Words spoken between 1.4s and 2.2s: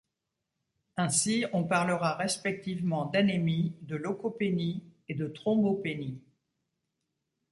on parlera